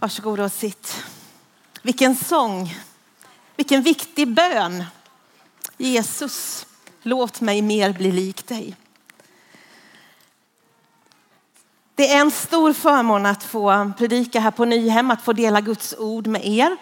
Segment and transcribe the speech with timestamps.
[0.00, 1.04] Varsågod och sitt.
[1.82, 2.76] Vilken sång.
[3.56, 4.84] Vilken viktig bön.
[5.76, 6.66] Jesus,
[7.02, 8.76] låt mig mer bli lik dig.
[11.94, 15.94] Det är en stor förmån att få predika här på Nyhem, att få dela Guds
[15.98, 16.76] ord med er.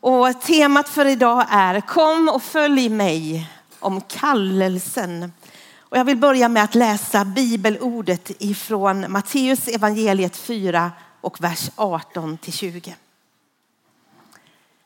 [0.00, 3.50] Och temat för idag är Kom och följ mig
[3.80, 5.32] om kallelsen.
[5.78, 10.92] Och jag vill börja med att läsa bibelordet ifrån Matteus evangeliet 4
[11.24, 12.96] och vers 18 till 20.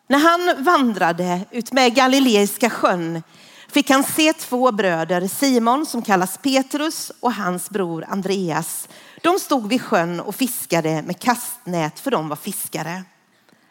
[0.06, 3.22] När han vandrade utmed Galileiska sjön
[3.68, 8.88] fick han se två bröder, Simon som kallas Petrus och hans bror Andreas.
[9.22, 13.02] De stod vid sjön och fiskade med kastnät för de var fiskare.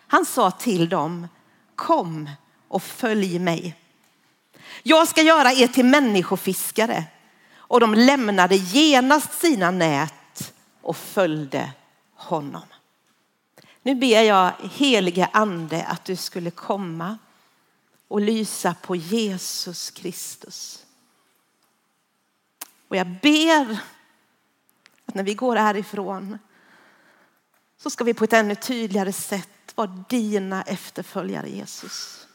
[0.08, 1.28] Han sa till dem,
[1.76, 2.30] kom
[2.68, 3.76] och följ mig.
[4.84, 7.04] Jag ska göra er till människofiskare.
[7.58, 11.72] Och de lämnade genast sina nät och följde
[12.28, 12.64] honom.
[13.82, 17.18] Nu ber jag helige ande att du skulle komma
[18.08, 20.86] och lysa på Jesus Kristus.
[22.88, 23.80] Och jag ber
[25.06, 26.40] att när vi går härifrån
[27.78, 32.28] så ska vi på ett ännu tydligare sätt vara dina efterföljare Jesus.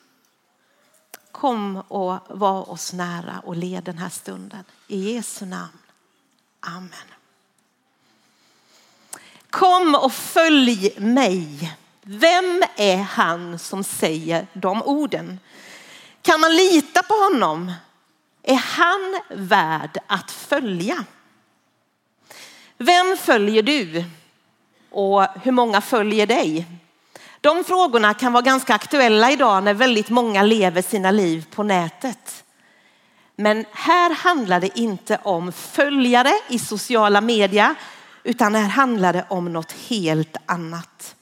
[1.33, 4.65] Kom och var oss nära och led den här stunden.
[4.89, 5.79] I Jesu namn.
[6.61, 7.22] Amen.
[9.63, 11.73] Kom och följ mig.
[12.03, 15.41] Vem är han som säger de orden?
[16.23, 17.73] Kan man lita på honom?
[18.43, 21.05] Är han värd att följa?
[22.79, 24.05] Vem följer du?
[24.91, 26.67] Och hur många följer dig?
[27.41, 32.45] De frågorna kan vara ganska aktuella idag när väldigt många lever sina liv på nätet.
[33.37, 37.75] Men här handlar det inte om följare i sociala medier
[38.25, 41.15] utan här handlar det om något helt annat.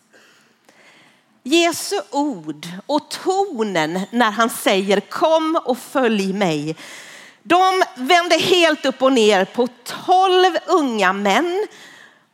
[1.43, 6.77] Jesu ord och tonen när han säger kom och följ mig.
[7.43, 11.67] De vände helt upp och ner på tolv unga män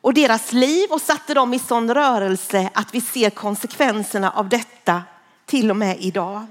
[0.01, 5.03] och deras liv och satte dem i sån rörelse att vi ser konsekvenserna av detta
[5.47, 6.47] till och med idag.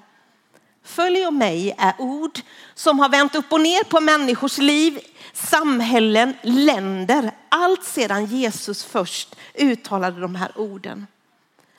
[0.85, 2.39] Följ mig är ord
[2.75, 4.99] som har vänt upp och ner på människors liv,
[5.35, 7.31] samhällen, länder.
[7.49, 11.07] Allt sedan Jesus först uttalade de här orden.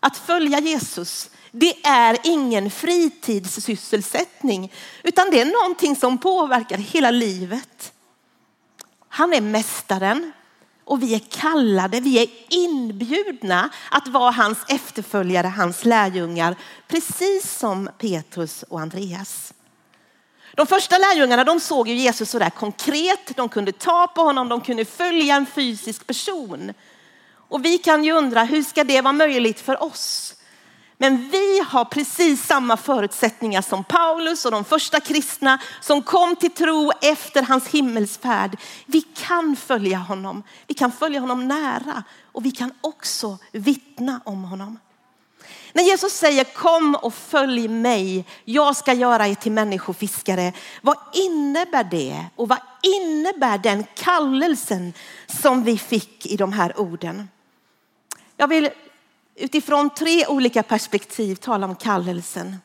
[0.00, 4.72] Att följa Jesus, det är ingen fritidssysselsättning
[5.02, 7.92] utan det är någonting som påverkar hela livet.
[9.08, 10.32] Han är mästaren
[10.84, 16.56] och vi är kallade, vi är inbjudna att vara hans efterföljare, hans lärjungar,
[16.88, 19.52] precis som Petrus och Andreas.
[20.56, 24.60] De första lärjungarna de såg ju Jesus sådär konkret, de kunde ta på honom, de
[24.60, 26.72] kunde följa en fysisk person.
[27.48, 30.34] Och vi kan ju undra, hur ska det vara möjligt för oss?
[30.98, 36.50] Men vi har precis samma förutsättningar som Paulus och de första kristna som kom till
[36.50, 38.56] tro efter hans himmelsfärd.
[38.86, 40.42] Vi kan följa honom.
[40.66, 42.02] Vi kan följa honom nära
[42.32, 44.78] och vi kan också vittna om honom.
[45.76, 50.52] När Jesus säger kom och följ mig, jag ska göra er till människofiskare.
[50.82, 54.92] Vad innebär det och vad innebär den kallelsen
[55.26, 57.28] som vi fick i de här orden?
[58.36, 58.70] Jag vill
[59.34, 62.56] utifrån tre olika perspektiv tala om kallelsen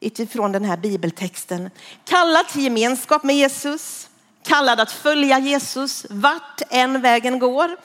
[0.00, 1.70] utifrån den här bibeltexten.
[2.04, 4.08] Kallad till gemenskap med Jesus,
[4.42, 7.76] kallad att följa Jesus vart än vägen går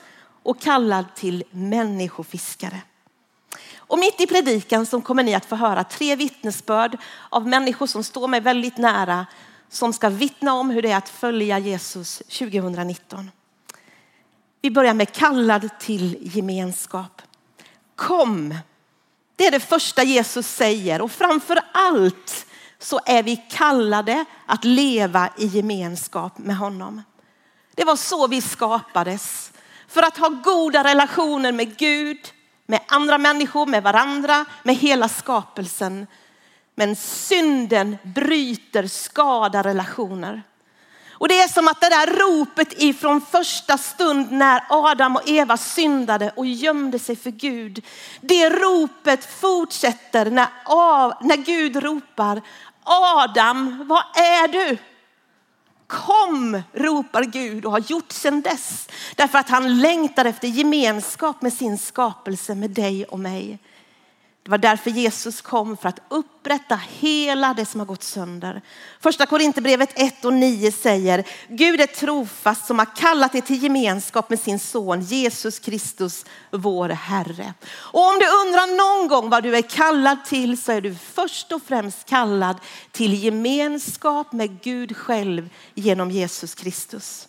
[0.43, 2.81] och kallad till människofiskare.
[3.95, 6.97] Och mitt i predikan så kommer ni att få höra tre vittnesbörd
[7.29, 9.25] av människor som står mig väldigt nära
[9.69, 13.31] som ska vittna om hur det är att följa Jesus 2019.
[14.61, 17.21] Vi börjar med kallad till gemenskap.
[17.95, 18.55] Kom.
[19.35, 22.45] Det är det första Jesus säger och framför allt
[22.79, 27.01] så är vi kallade att leva i gemenskap med honom.
[27.75, 29.51] Det var så vi skapades.
[29.87, 32.31] För att ha goda relationer med Gud,
[32.65, 36.07] med andra människor, med varandra, med hela skapelsen.
[36.75, 40.43] Men synden bryter, skadar relationer.
[41.17, 45.57] Och det är som att det där ropet ifrån första stund när Adam och Eva
[45.57, 47.85] syndade och gömde sig för Gud.
[48.21, 50.47] Det ropet fortsätter när,
[51.27, 52.41] när Gud ropar
[52.83, 54.77] Adam, var är du?
[55.95, 58.89] Kom, ropar Gud och har gjort sedan dess.
[59.15, 63.59] Därför att han längtar efter gemenskap med sin skapelse, med dig och mig.
[64.45, 68.61] Det var därför Jesus kom för att upprätta hela det som har gått sönder.
[68.99, 74.29] Första Korinthierbrevet 1 och 9 säger Gud är trofast som har kallat er till gemenskap
[74.29, 77.53] med sin son Jesus Kristus, vår Herre.
[77.67, 81.51] Och om du undrar någon gång vad du är kallad till så är du först
[81.51, 82.57] och främst kallad
[82.91, 87.27] till gemenskap med Gud själv genom Jesus Kristus.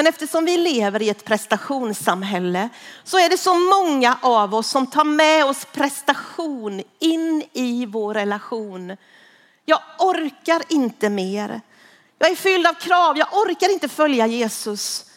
[0.00, 2.68] Men eftersom vi lever i ett prestationssamhälle
[3.04, 8.14] så är det så många av oss som tar med oss prestation in i vår
[8.14, 8.96] relation.
[9.64, 11.60] Jag orkar inte mer.
[12.18, 13.18] Jag är fylld av krav.
[13.18, 15.10] Jag orkar inte följa Jesus.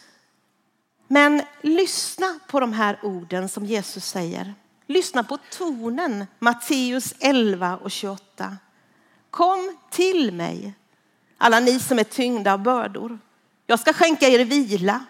[1.08, 4.54] Men lyssna på de här orden som Jesus säger.
[4.86, 8.56] Lyssna på tonen, Matteus 11 och 28.
[9.30, 10.74] Kom till mig,
[11.38, 13.18] alla ni som är tyngda av bördor
[13.66, 15.04] jag ska skänka er vila.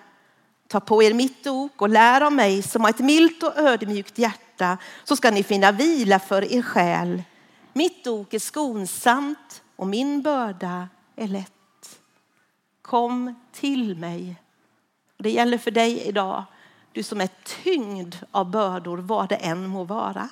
[0.68, 4.18] Ta på er mitt ok och lär av mig som har ett milt och ödmjukt
[4.18, 7.22] hjärta så ska ni finna vila för er själ.
[7.72, 12.00] Mitt ok är skonsamt och min börda är lätt.
[12.82, 14.36] Kom till mig.
[15.16, 16.44] Det gäller för dig idag,
[16.92, 17.28] du som är
[17.62, 20.28] tyngd av bördor, vad det än må vara.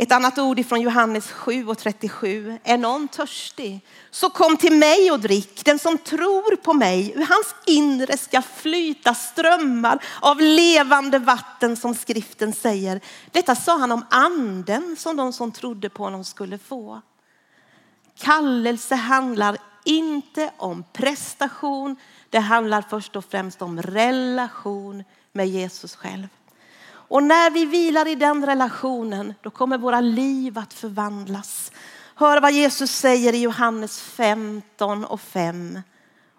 [0.00, 2.58] Ett annat ord från Johannes 7 och 37.
[2.64, 3.80] Är någon törstig
[4.10, 5.64] så kom till mig och drick.
[5.64, 11.94] Den som tror på mig, ur hans inre ska flyta strömmar av levande vatten som
[11.94, 13.00] skriften säger.
[13.30, 17.00] Detta sa han om anden som de som trodde på honom skulle få.
[18.18, 21.96] Kallelse handlar inte om prestation.
[22.30, 26.28] Det handlar först och främst om relation med Jesus själv.
[27.08, 31.72] Och när vi vilar i den relationen, då kommer våra liv att förvandlas.
[32.14, 35.80] Hör vad Jesus säger i Johannes 15 och 5.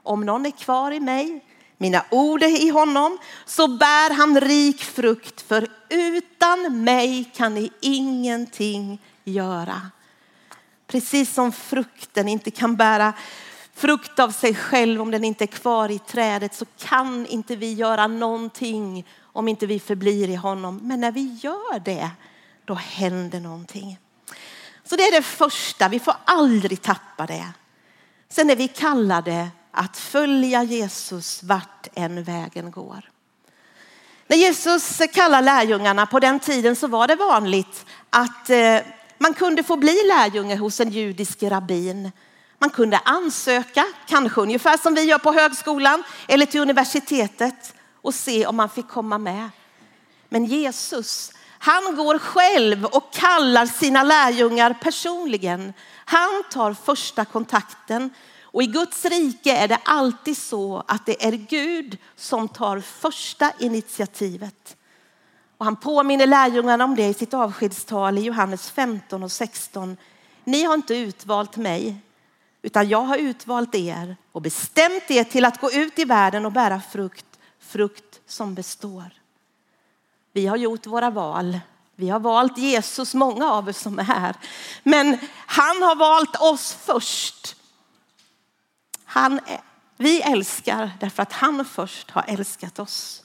[0.03, 1.45] Om någon är kvar i mig,
[1.77, 5.41] mina ord är i honom, så bär han rik frukt.
[5.41, 9.81] För utan mig kan ni ingenting göra.
[10.87, 13.13] Precis som frukten inte kan bära
[13.73, 17.73] frukt av sig själv om den inte är kvar i trädet så kan inte vi
[17.73, 19.05] göra någonting
[19.39, 20.79] om inte vi förblir i honom.
[20.83, 22.09] Men när vi gör det,
[22.65, 23.99] då händer någonting.
[24.83, 27.47] Så det är det första, vi får aldrig tappa det.
[28.29, 33.09] Sen är vi kallade att följa Jesus vart än vägen går.
[34.27, 38.77] När Jesus kallar lärjungarna på den tiden så var det vanligt att eh,
[39.17, 42.11] man kunde få bli lärjunge hos en judisk rabbin.
[42.59, 48.45] Man kunde ansöka, kanske ungefär som vi gör på högskolan eller till universitetet och se
[48.45, 49.49] om han fick komma med.
[50.29, 55.73] Men Jesus, han går själv och kallar sina lärjungar personligen.
[56.05, 58.09] Han tar första kontakten
[58.51, 63.51] och i Guds rike är det alltid så att det är Gud som tar första
[63.59, 64.75] initiativet.
[65.57, 69.97] Och han påminner lärjungarna om det i sitt avskedstal i Johannes 15 och 16.
[70.43, 71.95] Ni har inte utvalt mig,
[72.61, 76.51] utan jag har utvalt er och bestämt er till att gå ut i världen och
[76.51, 77.28] bära frukt
[77.69, 79.13] frukt som består.
[80.31, 81.59] Vi har gjort våra val.
[81.95, 84.35] Vi har valt Jesus, många av oss som är här.
[84.83, 87.55] Men han har valt oss först.
[89.05, 89.39] Han,
[89.97, 93.23] vi älskar därför att han först har älskat oss.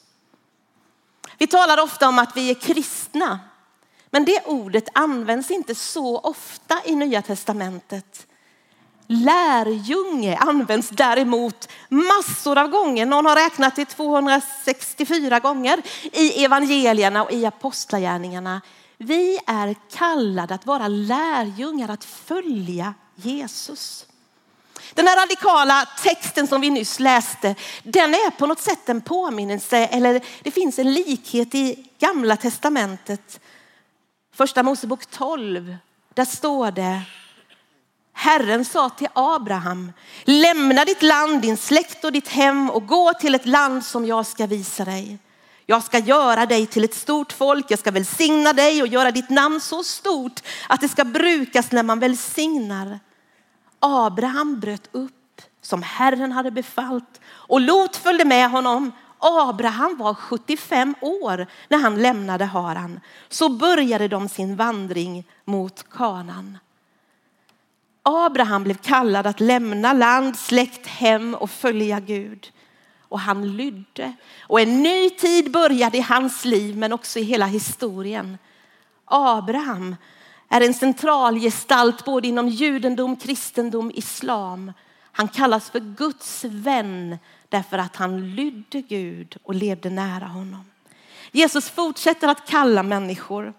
[1.38, 3.41] Vi talar ofta om att vi är kristna.
[4.11, 8.26] Men det ordet används inte så ofta i Nya Testamentet.
[9.06, 13.06] Lärjunge används däremot massor av gånger.
[13.06, 18.61] Någon har räknat till 264 gånger i evangelierna och i apostlagärningarna.
[18.99, 24.06] Vi är kallade att vara lärjungar, att följa Jesus.
[24.94, 29.77] Den här radikala texten som vi nyss läste, den är på något sätt en påminnelse
[29.77, 33.41] eller det finns en likhet i gamla testamentet.
[34.34, 35.77] Första Mosebok 12,
[36.15, 37.03] där står det
[38.17, 39.93] Herren sa till Abraham,
[40.25, 44.27] lämna ditt land, din släkt och ditt hem och gå till ett land som jag
[44.27, 45.19] ska visa dig.
[45.67, 49.31] Jag ska göra dig till ett stort folk, jag ska välsigna dig och göra ditt
[49.31, 53.01] namn så stort att det ska brukas när man välsignar.
[53.81, 58.93] Abraham bröt upp som Herren hade befallt och Lot följde med honom.
[59.19, 63.01] Abraham var 75 år när han lämnade Haran.
[63.29, 66.59] Så började de sin vandring mot Kanan.
[68.06, 72.53] Abraham blev kallad att lämna land, släkt, hem och följa Gud.
[73.01, 74.13] Och han lydde.
[74.41, 78.39] Och en ny tid började i hans liv men också i hela historien.
[79.05, 79.96] Abraham
[80.49, 84.73] är en central gestalt både inom judendom, kristendom, islam.
[85.13, 87.19] Han kallas för Guds vän
[87.49, 90.65] därför att han lydde Gud och levde nära honom.
[91.32, 93.53] Jesus fortsätter att kalla människor.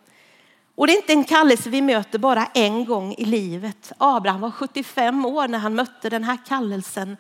[0.75, 3.91] Och det är inte en kallelse vi möter bara en gång i livet.
[3.97, 7.17] Abraham var 75 år när han mötte den här kallelsen.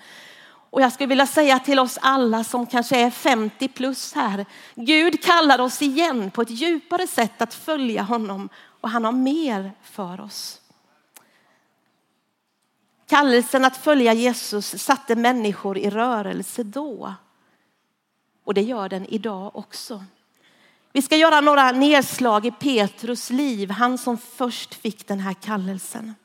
[0.69, 4.45] Och jag skulle vilja säga till oss alla som kanske är 50 plus här.
[4.75, 8.49] Gud kallar oss igen på ett djupare sätt att följa honom
[8.81, 10.61] och han har mer för oss.
[13.07, 17.13] Kallelsen att följa Jesus satte människor i rörelse då.
[18.43, 20.03] Och det gör den idag också.
[20.95, 26.15] Vi ska göra några nedslag i Petrus liv, han som först fick den här kallelsen.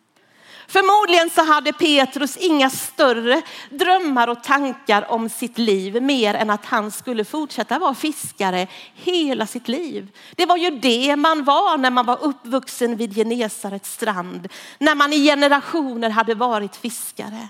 [0.69, 6.65] Förmodligen så hade Petrus inga större drömmar och tankar om sitt liv mer än att
[6.65, 10.09] han skulle fortsätta vara fiskare hela sitt liv.
[10.37, 14.49] Det var ju det man var när man var uppvuxen vid Genesarets strand,
[14.79, 17.49] när man i generationer hade varit fiskare.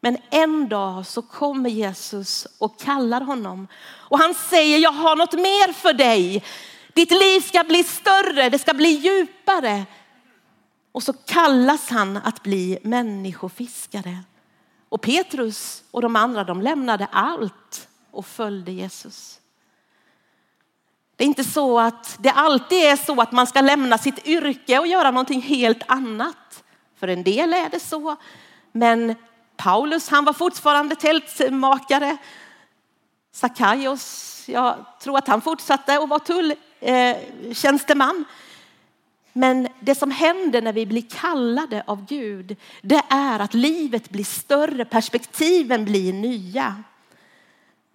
[0.00, 3.68] Men en dag så kommer Jesus och kallar honom
[4.08, 6.44] och han säger jag har något mer för dig.
[6.92, 9.84] Ditt liv ska bli större, det ska bli djupare.
[10.92, 14.18] Och så kallas han att bli människofiskare.
[14.88, 19.40] Och Petrus och de andra de lämnade allt och följde Jesus.
[21.16, 24.78] Det är inte så att det alltid är så att man ska lämna sitt yrke
[24.78, 26.64] och göra någonting helt annat.
[26.96, 28.16] För en del är det så.
[28.72, 29.14] Men
[29.58, 32.16] Paulus, han var fortfarande tältmakare.
[33.32, 38.16] Sakaios, jag tror att han fortsatte att vara tulltjänsteman.
[38.16, 38.34] Eh,
[39.32, 44.24] men det som händer när vi blir kallade av Gud, det är att livet blir
[44.24, 46.82] större, perspektiven blir nya.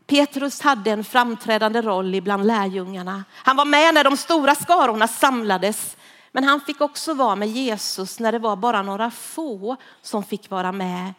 [0.08, 3.24] Petrus hade en framträdande roll bland lärjungarna.
[3.34, 5.98] Han var med när de stora skarorna samlades,
[6.32, 10.50] men han fick också vara med Jesus när det var bara några få som fick
[10.50, 11.14] vara med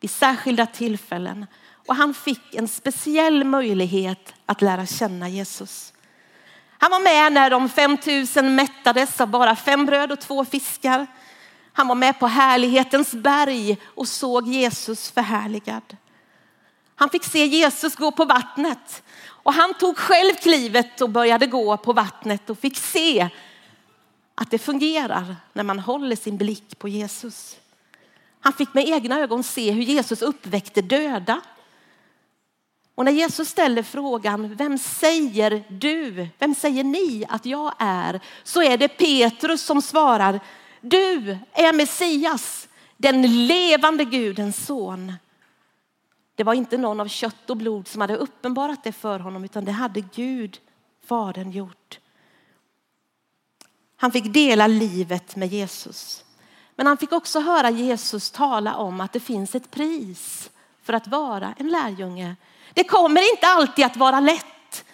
[0.00, 1.46] vid särskilda tillfällen.
[1.86, 5.92] Och han fick en speciell möjlighet att lära känna Jesus.
[6.78, 11.06] Han var med när de 5000 mättades av bara fem bröd och två fiskar.
[11.72, 15.96] Han var med på härlighetens berg och såg Jesus förhärligad.
[16.94, 21.76] Han fick se Jesus gå på vattnet och han tog själv klivet och började gå
[21.76, 23.28] på vattnet och fick se
[24.34, 27.56] att det fungerar när man håller sin blick på Jesus.
[28.40, 31.40] Han fick med egna ögon se hur Jesus uppväckte döda.
[32.94, 38.20] Och när Jesus ställer frågan, vem säger du, vem säger ni att jag är?
[38.42, 40.40] Så är det Petrus som svarar,
[40.80, 45.12] du är Messias, den levande Gudens son.
[46.34, 49.64] Det var inte någon av kött och blod som hade uppenbarat det för honom, utan
[49.64, 50.60] det hade Gud,
[51.06, 52.00] Fadern, gjort.
[53.96, 56.24] Han fick dela livet med Jesus.
[56.78, 60.50] Men han fick också höra Jesus tala om att det finns ett pris
[60.82, 62.36] för att vara en lärjunge.
[62.74, 64.84] Det kommer inte alltid att vara lätt.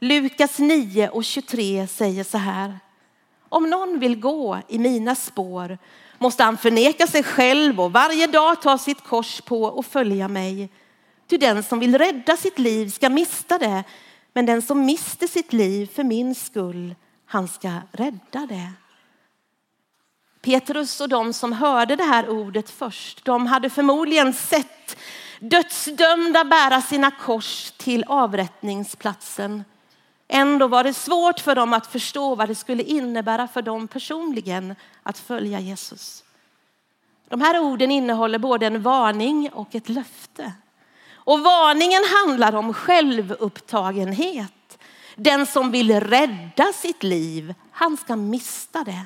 [0.00, 2.78] Lukas 9 och 23 säger så här.
[3.48, 5.78] Om någon vill gå i mina spår
[6.18, 10.68] måste han förneka sig själv och varje dag ta sitt kors på och följa mig.
[11.26, 13.84] Ty den som vill rädda sitt liv ska mista det,
[14.32, 16.94] men den som mister sitt liv för min skull,
[17.26, 18.72] han ska rädda det.
[20.44, 24.96] Petrus och de som hörde det här ordet först, de hade förmodligen sett
[25.38, 29.64] dödsdömda bära sina kors till avrättningsplatsen.
[30.28, 34.74] Ändå var det svårt för dem att förstå vad det skulle innebära för dem personligen
[35.02, 36.24] att följa Jesus.
[37.28, 40.52] De här orden innehåller både en varning och ett löfte.
[41.14, 44.78] Och varningen handlar om självupptagenhet.
[45.16, 49.02] Den som vill rädda sitt liv, han ska mista det.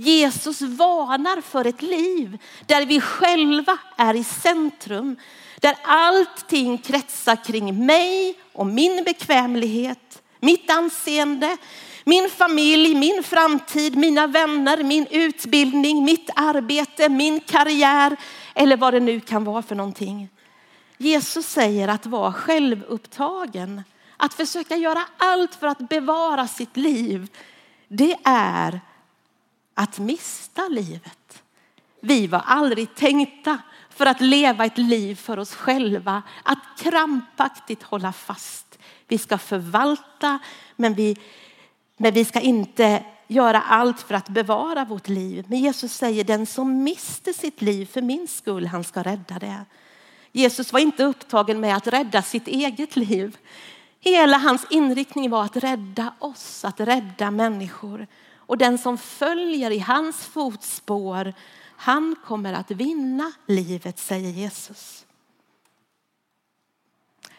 [0.00, 5.16] Jesus varnar för ett liv där vi själva är i centrum.
[5.60, 11.56] Där allting kretsar kring mig och min bekvämlighet, mitt anseende,
[12.04, 18.16] min familj, min framtid, mina vänner, min utbildning, mitt arbete, min karriär
[18.54, 20.28] eller vad det nu kan vara för någonting.
[20.98, 23.82] Jesus säger att vara självupptagen,
[24.16, 27.28] att försöka göra allt för att bevara sitt liv,
[27.88, 28.80] det är
[29.78, 31.42] att mista livet.
[32.00, 33.58] Vi var aldrig tänkta
[33.90, 38.78] för att leva ett liv för oss själva, att krampaktigt hålla fast.
[39.08, 40.38] Vi ska förvalta,
[40.76, 41.16] men vi,
[41.96, 45.44] men vi ska inte göra allt för att bevara vårt liv.
[45.48, 49.64] Men Jesus säger den som mister sitt liv för min skull, han ska rädda det.
[50.32, 53.36] Jesus var inte upptagen med att rädda sitt eget liv.
[54.00, 58.06] Hela hans inriktning var att rädda oss, att rädda människor.
[58.48, 61.34] Och den som följer i hans fotspår,
[61.76, 65.06] han kommer att vinna livet, säger Jesus.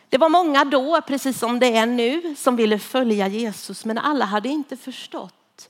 [0.09, 4.25] Det var många då, precis som det är nu, som ville följa Jesus, men alla
[4.25, 5.69] hade inte förstått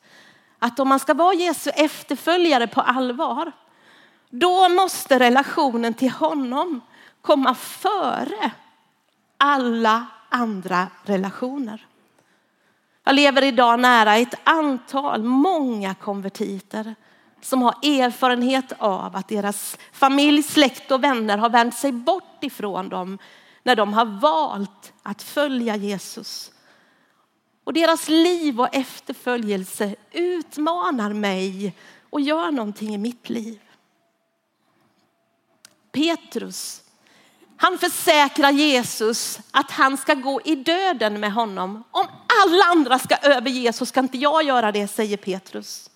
[0.59, 3.51] att om man ska vara Jesu efterföljare på allvar,
[4.29, 6.81] då måste relationen till honom
[7.21, 8.51] komma före
[9.37, 11.88] alla andra relationer.
[13.09, 16.95] Jag lever idag nära ett antal, många konvertiter
[17.41, 22.89] som har erfarenhet av att deras familj, släkt och vänner har vänt sig bort ifrån
[22.89, 23.17] dem
[23.63, 26.51] när de har valt att följa Jesus.
[27.63, 31.75] Och deras liv och efterföljelse utmanar mig
[32.09, 33.59] och gör någonting i mitt liv.
[35.91, 36.81] Petrus,
[37.61, 41.83] han försäkrar Jesus att han ska gå i döden med honom.
[41.91, 42.07] Om
[42.43, 45.89] alla andra ska överge så ska inte jag göra det, säger Petrus.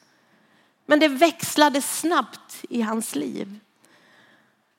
[0.86, 3.60] Men det växlade snabbt i hans liv.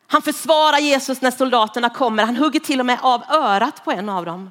[0.06, 2.24] Han försvarar Jesus när soldaterna kommer.
[2.24, 4.50] Han hugger till och med av örat på en av dem.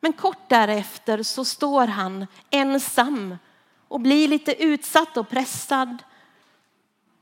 [0.00, 3.36] Men kort därefter så står han ensam
[3.88, 6.02] och blir lite utsatt och pressad.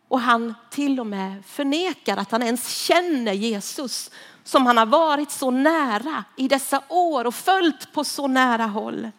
[0.09, 4.11] Och han till och med förnekar att han ens känner Jesus
[4.45, 9.11] som han har varit så nära i dessa år och följt på så nära håll.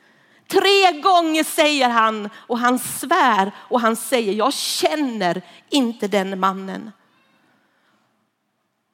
[0.47, 6.91] Tre gånger säger han och han svär och han säger jag känner inte den mannen.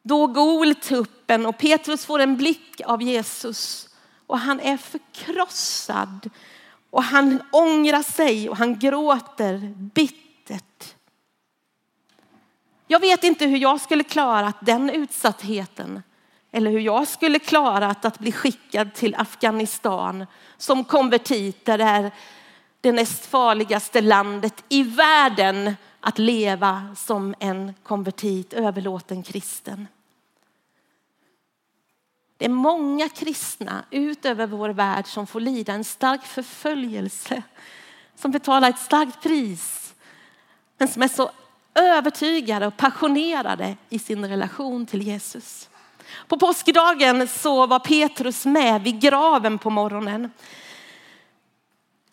[0.03, 3.89] Då går tuppen och Petrus får en blick av Jesus
[4.27, 6.29] och han är förkrossad
[6.89, 10.92] och han ångrar sig och han gråter bittert.
[12.93, 16.03] Jag vet inte hur jag skulle klarat den utsattheten
[16.51, 20.25] eller hur jag skulle klarat att bli skickad till Afghanistan
[20.57, 22.11] som konvertit där det är
[22.81, 29.87] det näst farligaste landet i världen att leva som en konvertit, överlåten kristen.
[32.37, 37.43] Det är många kristna utöver vår värld som får lida en stark förföljelse,
[38.15, 39.93] som betalar ett starkt pris,
[40.77, 41.31] men som är så
[41.75, 45.69] övertygade och passionerade i sin relation till Jesus.
[46.27, 50.31] På påskdagen så var Petrus med vid graven på morgonen.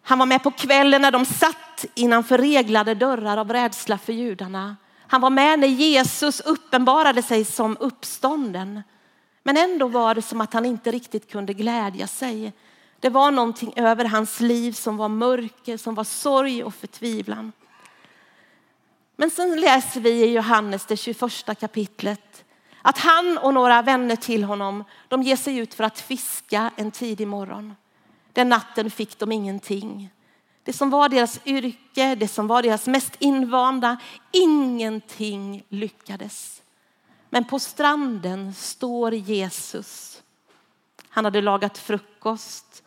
[0.02, 4.76] Han var med på kvällen när de satt innanför reglade dörrar av rädsla för judarna.
[5.06, 8.82] Han var med när Jesus uppenbarade sig som uppstånden.
[9.42, 12.52] Men ändå var det som att han inte riktigt kunde glädja sig.
[13.00, 17.52] Det var någonting över hans liv som var mörker, som var sorg och förtvivlan.
[19.20, 22.44] Men sen läser vi i Johannes det 21 kapitlet
[22.82, 26.90] att han och några vänner till honom, de ger sig ut för att fiska en
[26.90, 27.74] tidig morgon.
[28.32, 30.10] Den natten fick de ingenting.
[30.64, 33.96] Det som var deras yrke, det som var deras mest invanda,
[34.32, 36.62] ingenting lyckades.
[37.30, 40.22] Men på stranden står Jesus.
[41.08, 42.82] Han hade lagat frukost.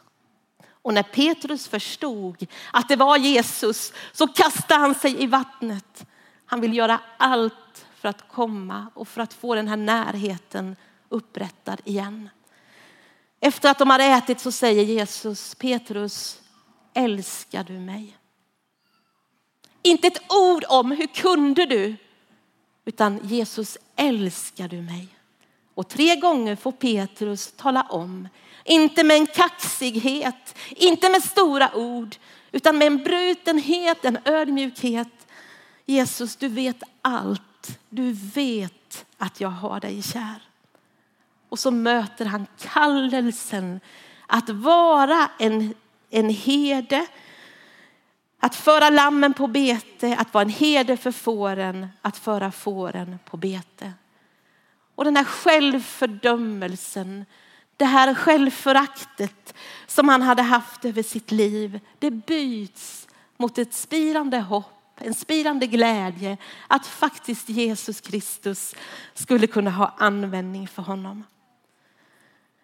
[0.69, 6.05] Och när Petrus förstod att det var Jesus så kastade han sig i vattnet.
[6.45, 10.75] Han vill göra allt för att komma och för att få den här närheten
[11.09, 12.29] upprättad igen.
[13.39, 16.41] Efter att de har ätit så säger Jesus, Petrus,
[16.93, 18.17] älskar du mig?
[19.81, 21.95] Inte ett ord om hur kunde du?
[22.85, 25.07] Utan Jesus, älskar du mig?
[25.73, 28.27] Och tre gånger får Petrus tala om,
[28.63, 32.15] inte med en kaxighet, inte med stora ord,
[32.51, 35.22] utan med en brutenhet, en ödmjukhet.
[35.85, 37.79] Jesus, du vet allt.
[37.89, 40.41] Du vet att jag har dig kär.
[41.49, 43.79] Och så möter han kallelsen
[44.27, 45.73] att vara en,
[46.09, 47.05] en herde,
[48.39, 53.37] att föra lammen på bete, att vara en herde för fåren, att föra fåren på
[53.37, 53.93] bete.
[54.95, 57.25] Och den här självfördömelsen,
[57.77, 59.53] det här självföraktet
[59.87, 65.67] som han hade haft över sitt liv, det byts mot ett spirande hopp, en spirande
[65.67, 68.75] glädje att faktiskt Jesus Kristus
[69.13, 71.23] skulle kunna ha användning för honom.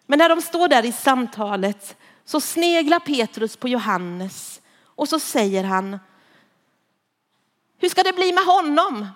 [0.06, 5.64] Men när de står där i samtalet så sneglar Petrus på Johannes och så säger
[5.64, 5.98] han,
[7.78, 9.06] hur ska det bli med honom?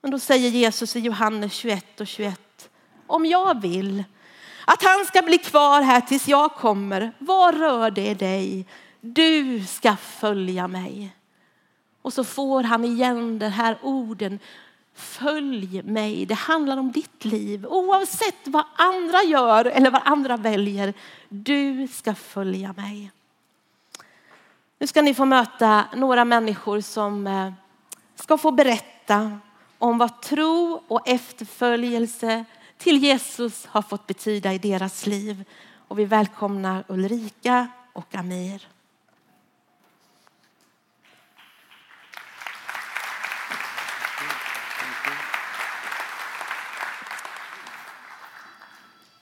[0.00, 2.70] Men då säger Jesus i Johannes 21 och 21,
[3.06, 4.04] om jag vill
[4.64, 8.66] att han ska bli kvar här tills jag kommer, vad rör det dig?
[9.14, 11.16] Du ska följa mig.
[12.02, 14.38] Och så får han igen de här orden,
[14.98, 16.26] Följ mig.
[16.26, 17.66] Det handlar om ditt liv.
[17.66, 20.94] Oavsett vad andra gör eller vad andra väljer.
[21.28, 23.10] Du ska följa mig.
[24.78, 27.52] Nu ska ni få möta några människor som eh,
[28.14, 29.38] ska få berätta
[29.78, 32.44] om vad tro och efterföljelse
[32.78, 35.44] till Jesus har fått betyda i deras liv.
[35.88, 38.77] Och vi välkomnar Ulrika och Amir.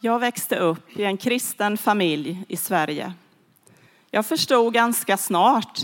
[0.00, 3.12] Jag växte upp i en kristen familj i Sverige.
[4.11, 5.80] Jag förstod ganska snart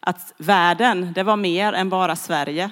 [0.00, 2.70] att världen, det var mer än bara Sverige.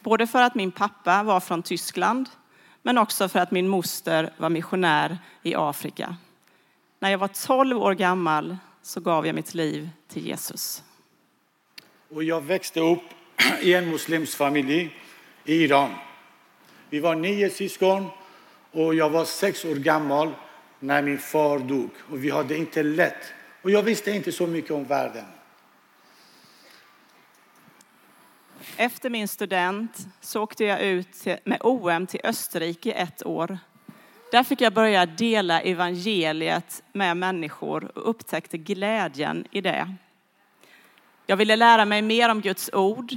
[0.00, 2.28] Både för att min pappa var från Tyskland,
[2.82, 6.16] men också för att min moster var missionär i Afrika.
[6.98, 10.82] När jag var 12 år gammal så gav jag mitt liv till Jesus.
[12.14, 13.04] Och jag växte upp
[13.60, 14.96] i en muslimsk familj
[15.44, 15.90] i Iran.
[16.90, 18.10] Vi var nio syskon
[18.72, 20.34] och jag var sex år gammal
[20.80, 21.90] när min far dog.
[22.10, 23.32] Och vi hade inte lätt.
[23.62, 25.24] Och jag visste inte så mycket om världen.
[28.76, 33.58] Efter min student så åkte jag ut med OM till Österrike ett år.
[34.32, 39.94] Där fick jag börja dela evangeliet med människor och upptäckte glädjen i det.
[41.26, 43.12] Jag ville lära mig mer om Guds ord,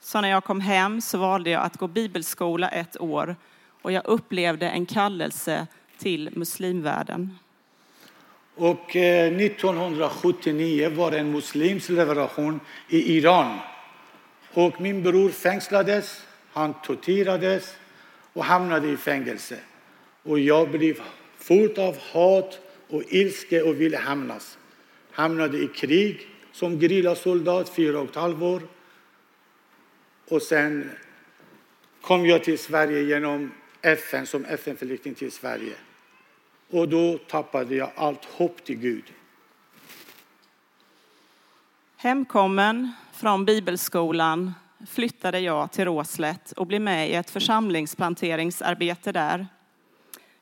[0.00, 3.36] så när jag kom hem så valde jag att gå bibelskola ett år
[3.82, 5.66] och jag upplevde en kallelse
[5.98, 7.38] till muslimvärlden.
[8.54, 13.58] Och eh, 1979 var det en muslimsk leveration i Iran.
[14.52, 17.76] Och min bror fängslades, han torterades
[18.32, 19.58] och hamnade i fängelse.
[20.22, 21.00] Och jag blev
[21.38, 24.58] full av hat och ilska och ville hamnas.
[25.10, 28.62] Hamnade i krig som gerillasoldat fyra och ett halvt år.
[30.28, 30.90] Och sen
[32.00, 35.74] kom jag till Sverige genom FN som FN-flykting till Sverige.
[36.70, 39.04] Och då tappade jag allt hopp till Gud.
[41.96, 44.54] Hemkommen från bibelskolan
[44.86, 49.46] flyttade jag till Råslätt och blev med i ett församlingsplanteringsarbete där.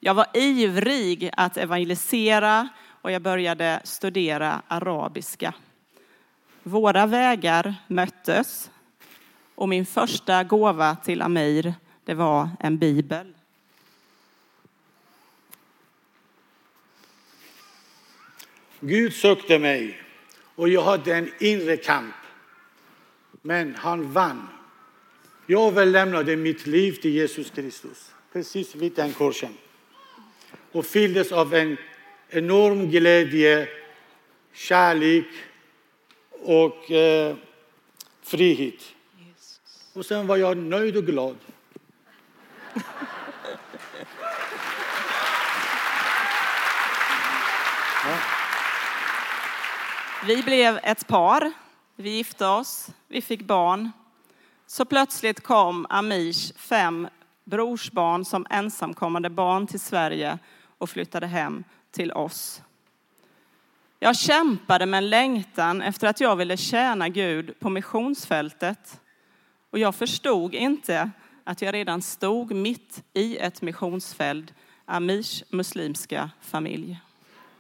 [0.01, 2.69] Jag var ivrig att evangelisera
[3.03, 5.55] och jag började studera arabiska.
[6.63, 8.71] Våra vägar möttes
[9.55, 11.75] och min första gåva till Amir,
[12.07, 13.35] det var en bibel.
[18.81, 20.03] Gud sökte mig
[20.55, 22.15] och jag hade en inre kamp.
[23.43, 24.49] Men han vann.
[25.47, 29.55] Jag överlämnade mitt liv till Jesus Kristus, precis vid den korsen.
[30.73, 31.77] Och fylldes av en
[32.29, 33.69] enorm glädje,
[34.53, 35.27] kärlek
[36.31, 37.37] och eh,
[38.23, 38.95] frihet.
[39.93, 41.37] Och sen var jag nöjd och glad.
[50.25, 51.53] Vi blev ett par.
[51.97, 52.91] Vi gifte oss.
[53.09, 53.91] Vi fick barn.
[54.67, 57.09] Så plötsligt kom Amirs fem
[57.45, 60.39] brorsbarn som ensamkommande barn till Sverige
[60.79, 62.63] och flyttade hem till oss.
[63.99, 69.01] Jag kämpade med en längtan efter att jag ville tjäna Gud på missionsfältet.
[69.71, 71.11] Och jag förstod inte
[71.45, 77.01] att jag redan stod mitt i ett missionsfält, Amirs muslimska familj.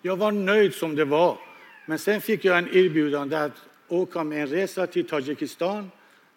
[0.02, 1.45] Jag var nöjd som det var.
[1.86, 5.90] Men sen fick jag en erbjudande att åka med en resa till Tadzjikistan.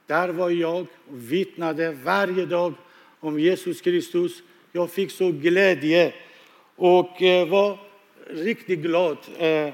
[0.06, 2.74] Där var jag och vittnade varje dag
[3.20, 4.44] om Jesus Kristus.
[4.72, 6.14] Jag fick så glädje
[6.76, 7.80] och eh, var
[8.30, 9.18] riktigt glad.
[9.38, 9.74] Eh,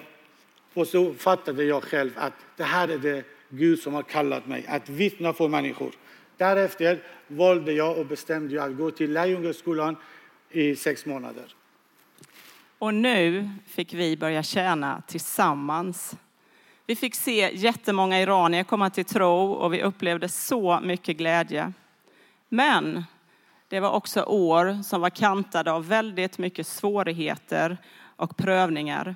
[0.73, 4.65] och så fattade jag själv att det här är det Gud som har kallat mig,
[4.67, 5.91] att vittna för människor.
[6.37, 9.95] Därefter valde jag och bestämde jag att gå till Lärjungaskolan
[10.51, 11.55] i sex månader.
[12.79, 16.15] Och nu fick vi börja tjäna tillsammans.
[16.85, 21.73] Vi fick se jättemånga iranier komma till tro och vi upplevde så mycket glädje.
[22.49, 23.03] Men
[23.69, 27.77] det var också år som var kantade av väldigt mycket svårigheter
[28.15, 29.15] och prövningar.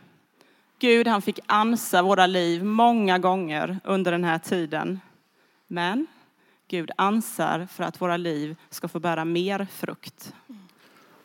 [0.79, 4.99] Gud han fick ansa våra liv många gånger under den här tiden.
[5.67, 6.07] Men
[6.67, 10.33] Gud ansar för att våra liv ska få bära mer frukt.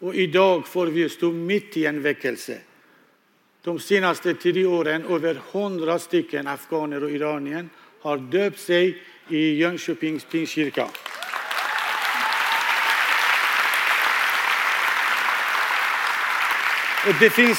[0.05, 2.59] Och idag får vi stå mitt i en väckelse.
[3.63, 7.69] De senaste tio åren över hundra stycken afghaner och iranier
[8.01, 10.85] har döpt sig i Jönköpings pingstkyrka.
[17.07, 17.59] Och det, finns,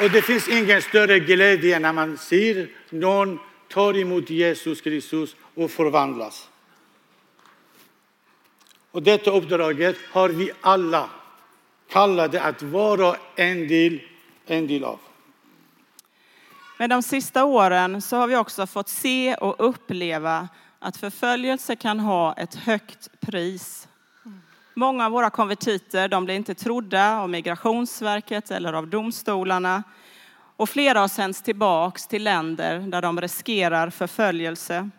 [0.00, 5.70] och det finns ingen större glädje när man ser någon ta emot Jesus Kristus och
[5.70, 6.48] förvandlas.
[8.90, 11.10] Och detta uppdraget har vi alla
[11.92, 14.00] kallade att vara en del,
[14.46, 14.98] en del av.
[16.78, 22.00] Men de sista åren så har vi också fått se och uppleva att förföljelse kan
[22.00, 23.88] ha ett högt pris.
[24.74, 29.82] Många av våra konvertiter de blir inte trodda av Migrationsverket eller av domstolarna.
[30.56, 34.90] Och flera har sänts tillbaks till länder där de riskerar förföljelse.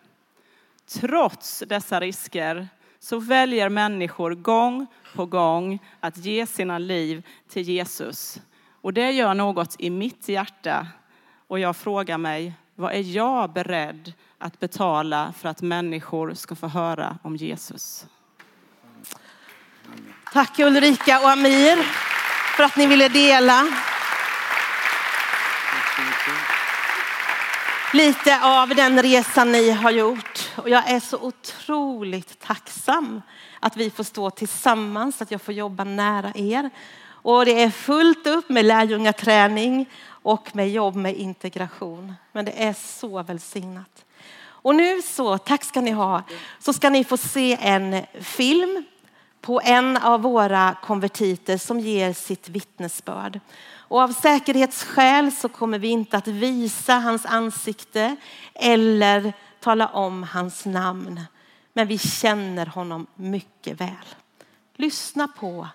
[1.00, 2.68] Trots dessa risker
[3.04, 8.40] så väljer människor gång på gång att ge sina liv till Jesus.
[8.82, 10.86] Och det gör något i mitt hjärta.
[11.48, 16.66] Och jag frågar mig, vad är jag beredd att betala för att människor ska få
[16.66, 18.06] höra om Jesus?
[20.32, 21.82] Tack Ulrika och Amir
[22.56, 23.66] för att ni ville dela.
[27.92, 30.33] Lite av den resan ni har gjort.
[30.56, 33.22] Och jag är så otroligt tacksam
[33.60, 36.70] att vi får stå tillsammans, att jag får jobba nära er.
[37.06, 42.14] Och det är fullt upp med lärjungaträning och med jobb med integration.
[42.32, 44.04] Men det är så välsignat.
[44.46, 46.22] Och nu så, tack ska ni ha,
[46.58, 48.84] så ska ni få se en film
[49.40, 53.40] på en av våra konvertiter som ger sitt vittnesbörd.
[53.74, 58.16] Och av säkerhetsskäl så kommer vi inte att visa hans ansikte
[58.54, 59.32] eller
[59.64, 61.20] tala om hans namn.
[61.72, 64.06] Men vi känner honom mycket väl.
[64.76, 65.68] Lyssna på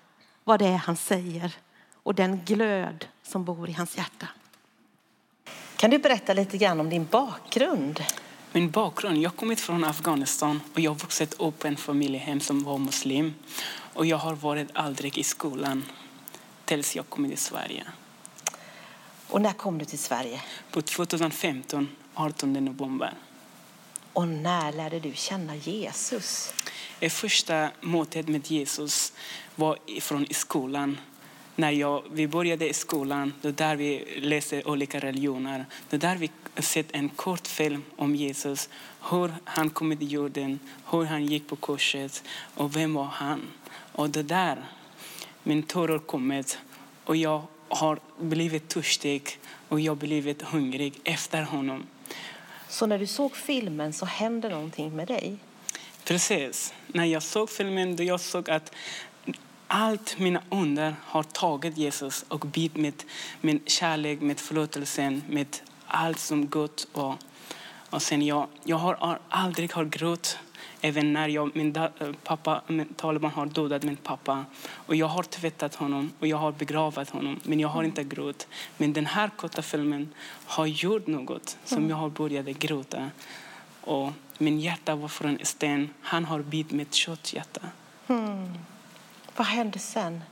[0.44, 1.56] vad det är han säger
[2.04, 4.28] och den glöd som bor i hans hjärta.
[5.76, 8.04] Kan du berätta lite grann om din bakgrund?
[8.52, 12.64] Min bakgrund, jag kommer från Afghanistan och jag har vuxit upp i en familjehem som
[12.64, 13.34] var muslim.
[13.94, 15.86] Och jag har varit aldrig i skolan
[16.66, 17.84] tills jag kom till Sverige.
[19.28, 20.42] Och när kom du till Sverige?
[20.72, 23.14] På 2015, 18 november.
[24.20, 26.54] Och när lärde du känna Jesus?
[27.00, 29.14] Det första mötet med Jesus
[29.56, 30.98] var från skolan.
[31.56, 35.66] När jag, vi började i skolan, då där vi läste olika religioner.
[35.90, 38.70] Då där vi sett en kort film om Jesus,
[39.10, 40.60] hur han kom till jorden,
[40.92, 42.24] hur han gick på korset
[42.56, 43.42] och vem var han?
[43.92, 44.66] Och det där,
[45.44, 46.60] min tårar kommit
[47.06, 51.84] och jag har blivit törstig och jag har blivit hungrig efter honom.
[52.70, 55.38] Så när du såg filmen så hände någonting med dig?
[56.04, 56.74] Precis.
[56.88, 58.72] När jag såg filmen då jag såg att
[59.68, 63.04] allt mina under har tagit Jesus och bit med
[63.42, 66.88] min kärlek, med förlåtelsen, med allt som gott.
[66.92, 67.16] Och,
[67.90, 70.38] och sen jag, jag har aldrig har gråtit
[70.82, 74.46] Även när jag, min da, eh, pappa, min, Taliban har dödat min pappa.
[74.72, 77.40] Och jag har tvättat honom och jag har begravt honom.
[77.44, 78.48] Men jag har inte gråtit.
[78.78, 80.14] Men den här korta filmen
[80.46, 81.90] har gjort något som mm.
[81.90, 83.10] jag har börjat gråta.
[83.82, 85.90] Och min hjärta var från sten.
[86.02, 87.62] Han har bit mitt kötthjärta.
[88.08, 88.54] Mm.
[89.36, 90.24] Vad hände sen?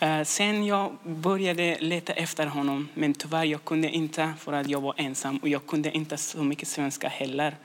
[0.00, 4.80] Eh, sen jag började leta efter honom, men tyvärr jag kunde inte för att jag
[4.80, 7.56] var ensam och jag kunde inte så mycket svenska heller.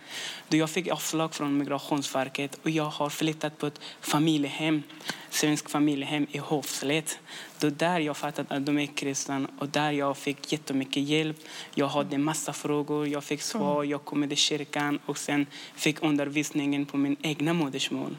[0.47, 4.83] Då jag fick avslag från Migrationsverket och jag har flyttat på ett familjehem,
[5.29, 7.19] svensk familjehem i Hovslätt.
[7.59, 11.37] Då där jag fattade att de är kristna och där jag fick jättemycket hjälp.
[11.75, 16.85] Jag hade massa frågor, jag fick svar, jag kom till kyrkan och sen fick undervisningen
[16.85, 18.17] på min egna modersmål.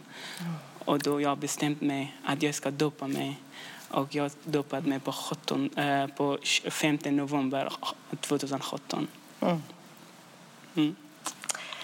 [0.85, 3.39] Och då jag bestämt mig att jag ska döpa mig
[3.95, 6.39] och jag dopade mig på, 17, eh, på
[6.71, 7.73] 5 november
[8.21, 9.07] 2017.
[9.41, 9.63] Mm.
[10.75, 10.97] Mm.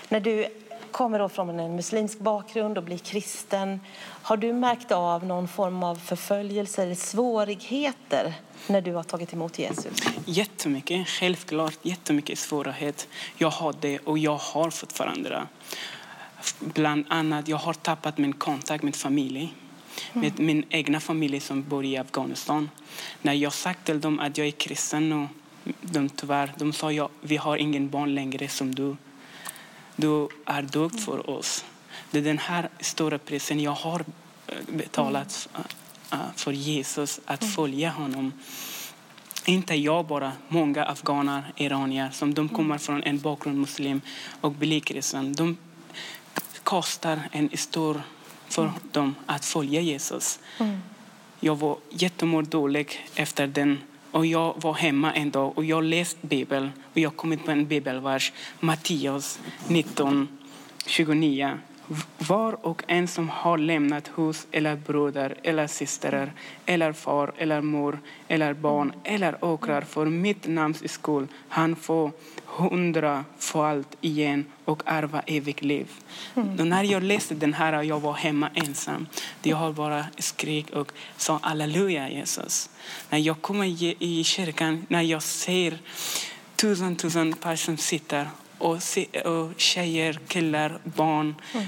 [0.09, 0.47] När du
[0.91, 3.81] kommer då från en muslimsk bakgrund och blir kristen,
[4.23, 8.35] har du märkt av någon form av förföljelse eller svårigheter
[8.67, 10.03] när du har tagit emot Jesus?
[10.25, 11.79] Jättemycket, självklart.
[11.83, 13.09] Jättemycket svårighet.
[13.37, 15.47] Jag har det och jag har fortfarande.
[16.59, 19.55] Bland annat, jag har tappat min kontakt med familj
[20.13, 22.71] med min egna familj som bor i Afghanistan.
[23.23, 25.29] När jag sagt till dem att jag är kristen och
[25.81, 28.97] de tyvärr, de sa ja, vi har ingen barn längre som du.
[29.97, 31.65] Du är död för oss.
[32.11, 34.05] Det är den här stora prisen jag har
[34.47, 38.33] eh, betalat eh, eh, för Jesus, att följa honom.
[39.45, 44.01] Inte jag bara, många afghaner, iranier som de kommer från en bakgrund muslim
[44.41, 45.33] och blir kristen.
[45.33, 45.57] De
[46.63, 48.03] kostar en stor
[48.51, 50.41] för dem att följa Jesus.
[50.59, 50.81] Mm.
[51.41, 53.79] Jag var jättemårdålig efter den
[54.11, 57.67] och jag var hemma en dag och jag läste Bibeln och jag kom på en
[57.67, 60.29] bibelvers, Matteus 19,
[60.87, 61.59] 29.
[62.19, 66.33] Var och en som har lämnat hus eller bröder eller systrar
[66.67, 67.99] eller far eller mor
[68.29, 72.13] eller barn eller åkrar för mitt namns skull, han får
[72.45, 75.89] hundrafalt igen och ärva evigt liv.
[76.35, 76.69] Mm.
[76.69, 79.07] när jag läste den här, jag var hemma ensam.
[79.43, 82.71] Jag har bara skrik och sa halleluja Jesus.
[83.11, 83.67] När jag kommer
[84.03, 85.79] i kyrkan, när jag ser
[86.57, 88.29] tusen, tusen personer sitter
[88.61, 91.67] och, se, och tjejer, killar, barn, mm.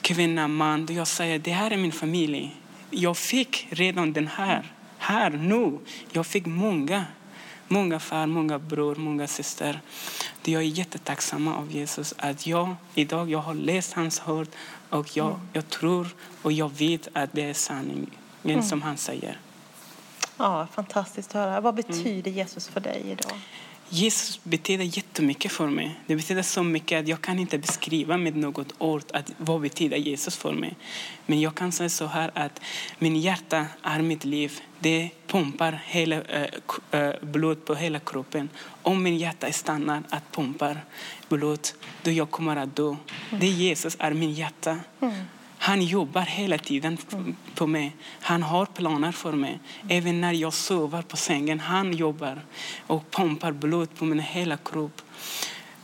[0.00, 0.88] kvinna, man.
[0.90, 2.56] Jag säger det här är min familj.
[2.90, 5.78] Jag fick redan den här, här nu.
[6.12, 7.04] Jag fick många
[7.68, 9.80] många far, många bror, många syster.
[10.44, 14.48] Jag är jättetacksam av Jesus att jag idag jag har läst hans ord
[14.90, 15.48] och jag, mm.
[15.52, 16.08] jag tror
[16.42, 18.10] och jag vet att det är sanningen
[18.44, 18.62] mm.
[18.62, 19.38] som han säger.
[20.36, 21.60] Ja, fantastiskt att höra.
[21.60, 23.38] Vad betyder Jesus för dig idag?
[23.94, 26.00] Jesus betyder jättemycket för mig.
[26.06, 29.96] Det betyder så mycket att jag kan inte beskriva med något ord att vad betyder
[29.96, 30.76] Jesus för mig.
[31.26, 32.60] Men jag kan säga så här att
[32.98, 34.60] min hjärta är mitt liv.
[34.78, 36.22] Det pumpar hela,
[36.90, 38.48] äh, blod på hela kroppen.
[38.82, 40.76] Om min hjärta stannar att pumpa
[41.28, 41.68] blod,
[42.02, 42.96] då jag kommer att dö.
[43.30, 44.78] Det Jesus är min hjärta.
[45.00, 45.14] Mm.
[45.64, 46.98] Han jobbar hela tiden
[47.54, 47.96] på mig.
[48.20, 49.58] Han har planer för mig.
[49.88, 52.44] Även när jag sover på sängen, han jobbar
[52.86, 55.02] och pumpar blod på min hela kropp.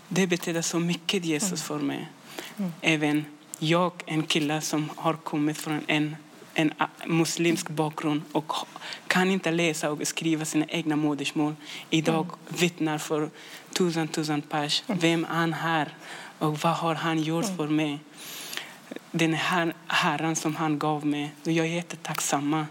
[0.09, 2.09] Det betyder så mycket Jesus för mig.
[2.81, 3.25] Även
[3.59, 6.17] jag, en kille som har kommit från en,
[6.55, 6.73] en
[7.07, 8.53] muslimsk bakgrund och
[9.07, 11.55] kan inte läsa och skriva sina egna modersmål.
[11.91, 13.31] Idag vittnar för
[13.73, 15.95] tusen, tusen pers vem han är
[16.39, 17.99] och vad har han gjort för mig
[19.11, 21.35] den här Herren som han gav mig.
[21.43, 22.67] Jag är jättetacksam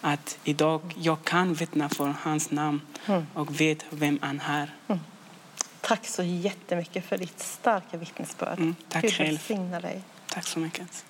[0.00, 2.80] att idag jag kan vittna för hans namn
[3.34, 4.70] och vet vem han är.
[5.80, 8.58] Tack så jättemycket för ditt starka vittnesbörd.
[8.58, 9.28] Mm, tack Gud själv.
[9.28, 10.02] välsigna dig.
[10.28, 11.04] Tack så mycket.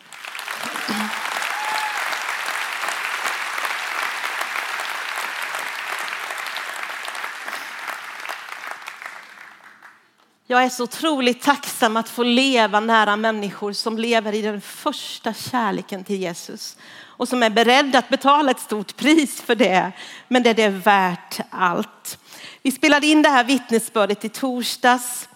[10.52, 15.34] Jag är så otroligt tacksam att få leva nära människor som lever i den första
[15.34, 19.92] kärleken till Jesus och som är beredda att betala ett stort pris för det.
[20.28, 22.18] Men det är värt allt.
[22.62, 25.28] Vi spelade in det här vittnesbördet i torsdags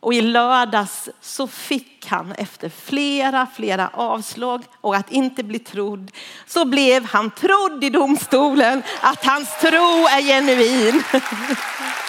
[0.00, 6.10] och i lördags så fick han efter flera, flera avslag och att inte bli trodd
[6.46, 11.02] så blev han trodd i domstolen att hans tro är genuin.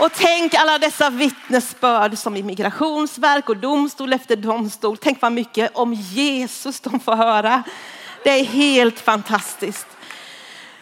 [0.00, 4.96] Och tänk alla dessa vittnesbörd som i migrationsverk och domstol efter domstol.
[4.96, 7.62] Tänk vad mycket om Jesus de får höra.
[8.24, 9.86] Det är helt fantastiskt.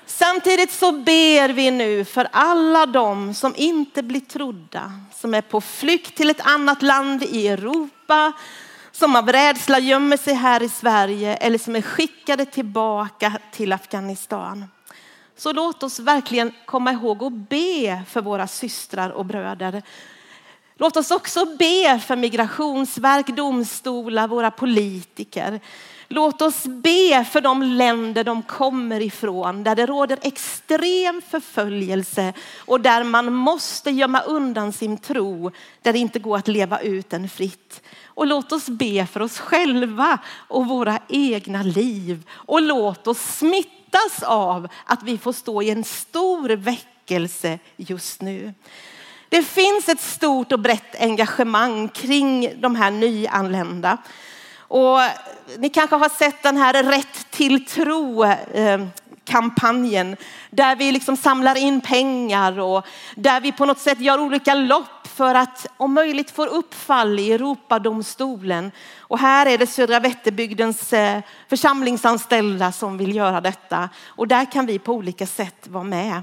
[0.06, 5.60] Samtidigt så ber vi nu för alla de som inte blir trodda, som är på
[5.60, 8.32] flykt till ett annat land i Europa,
[8.92, 14.64] som av rädsla gömmer sig här i Sverige eller som är skickade tillbaka till Afghanistan.
[15.38, 19.82] Så låt oss verkligen komma ihåg att be för våra systrar och bröder.
[20.76, 25.60] Låt oss också be för migrationsverk, domstolar, våra politiker.
[26.08, 32.80] Låt oss be för de länder de kommer ifrån där det råder extrem förföljelse och
[32.80, 35.50] där man måste gömma undan sin tro,
[35.82, 37.82] där det inte går att leva ut den fritt.
[38.04, 43.77] Och låt oss be för oss själva och våra egna liv och låt oss smitta
[43.88, 48.54] smittas av att vi får stå i en stor väckelse just nu.
[49.28, 53.98] Det finns ett stort och brett engagemang kring de här nyanlända.
[54.58, 54.98] Och
[55.58, 60.18] ni kanske har sett den här rätt till tro-kampanjen eh,
[60.50, 64.97] där vi liksom samlar in pengar och där vi på något sätt gör olika lopp
[65.18, 68.72] för att om möjligt få upp fall i Europadomstolen.
[68.98, 74.66] Och här är det Södra Vätterbygdens eh, församlingsanställda som vill göra detta och där kan
[74.66, 76.22] vi på olika sätt vara med.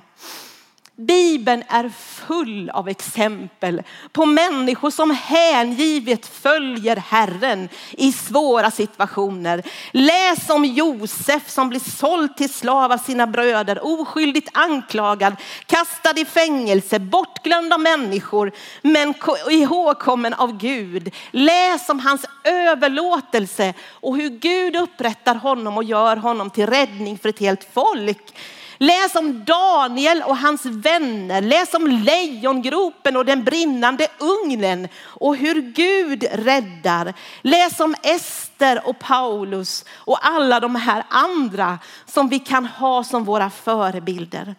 [0.97, 9.63] Bibeln är full av exempel på människor som hängivet följer Herren i svåra situationer.
[9.91, 16.25] Läs om Josef som blir såld till slav av sina bröder, oskyldigt anklagad, kastad i
[16.25, 19.13] fängelse, bortglömd av människor, men
[19.49, 21.13] ihågkommen av Gud.
[21.31, 27.29] Läs om hans överlåtelse och hur Gud upprättar honom och gör honom till räddning för
[27.29, 28.33] ett helt folk.
[28.77, 31.41] Läs om Daniel och hans vänner.
[31.41, 37.13] Läs om lejongropen och den brinnande ugnen och hur Gud räddar.
[37.41, 43.23] Läs om Ester och Paulus och alla de här andra som vi kan ha som
[43.23, 44.55] våra förebilder.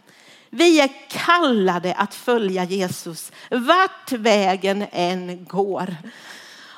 [0.51, 5.97] Vi är kallade att följa Jesus vart vägen än går.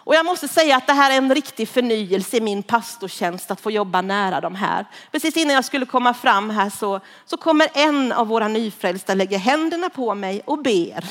[0.08, 3.60] Och jag måste säga att det här är en riktig förnyelse i min pastortjänst att
[3.60, 4.86] få jobba nära de här.
[5.12, 9.38] Precis innan jag skulle komma fram här så, så kommer en av våra nyfrälsta lägga
[9.38, 11.04] händerna på mig och ber.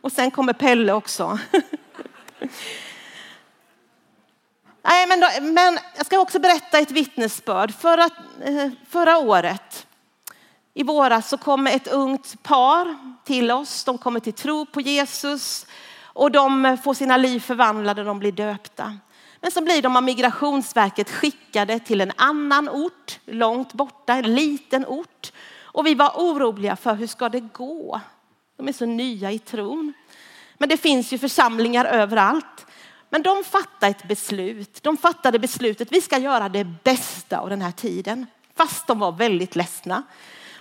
[0.00, 1.38] Och sen kommer Pelle också.
[4.82, 7.74] Nej, men, då, men jag ska också berätta ett vittnesbörd.
[7.74, 8.04] Förra,
[8.44, 9.86] eh, förra året
[10.74, 13.84] i våras så kom ett ungt par till oss.
[13.84, 15.66] De kommer till tro på Jesus
[16.18, 18.98] och de får sina liv förvandlade, de blir döpta.
[19.40, 24.86] Men så blir de av migrationsverket skickade till en annan ort, långt borta, en liten
[24.86, 25.32] ort.
[25.60, 28.00] Och vi var oroliga för hur ska det gå?
[28.56, 29.92] De är så nya i tron.
[30.54, 32.66] Men det finns ju församlingar överallt.
[33.10, 34.82] Men de fattade ett beslut.
[34.82, 38.26] De fattade beslutet, vi ska göra det bästa av den här tiden.
[38.56, 40.02] Fast de var väldigt ledsna.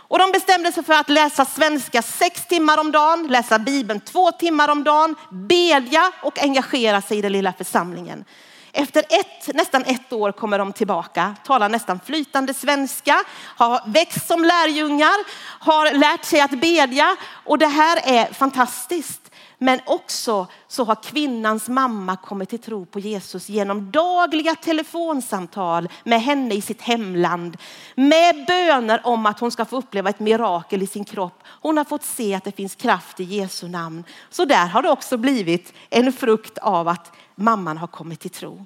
[0.08, 4.32] Och de bestämde sig för att läsa svenska sex timmar om dagen, läsa Bibeln två
[4.32, 8.26] timmar om dagen, bedja och engagera sig i den lilla församlingen.
[8.72, 13.24] Efter ett, nästan ett år kommer de tillbaka, talar nästan flytande svenska,
[13.56, 15.26] har växt som lärjungar,
[15.66, 19.27] har lärt sig att bedja och det här är fantastiskt.
[19.58, 26.22] Men också så har kvinnans mamma kommit till tro på Jesus genom dagliga telefonsamtal med
[26.22, 27.58] henne i sitt hemland.
[27.96, 31.44] Med böner om att hon ska få uppleva ett mirakel i sin kropp.
[31.46, 34.04] Hon har fått se att det finns kraft i Jesu namn.
[34.30, 38.66] Så där har det också blivit en frukt av att mamman har kommit till tro.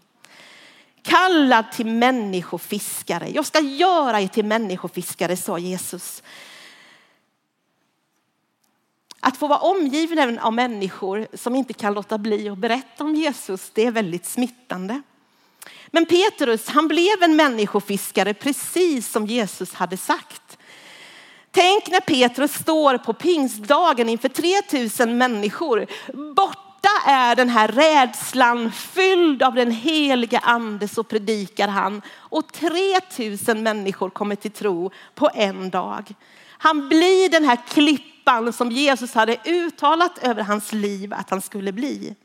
[1.04, 3.30] Kallad till människofiskare.
[3.30, 6.24] Jag ska göra er till människofiskare, sa Jesus.
[9.24, 13.72] Att få vara omgiven av människor som inte kan låta bli att berätta om Jesus,
[13.74, 15.02] det är väldigt smittande.
[15.88, 20.58] Men Petrus, han blev en människofiskare precis som Jesus hade sagt.
[21.52, 25.86] Tänk när Petrus står på pingstdagen inför 3000 människor.
[26.36, 32.02] Borta är den här rädslan, fylld av den heliga ande så predikar han.
[32.16, 36.14] Och 3000 människor kommer till tro på en dag.
[36.64, 41.72] Han blir den här klippan som Jesus hade uttalat över hans liv att han skulle
[41.72, 42.16] bli.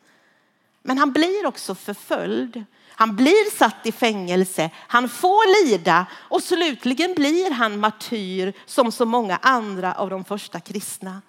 [0.82, 2.64] Men han blir också förföljd.
[2.88, 9.04] Han blir satt i fängelse, han får lida och slutligen blir han martyr som så
[9.04, 11.22] många andra av de första kristna.